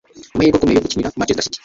[0.33, 1.59] Amahirwe akomeye yo gukinira Manchester City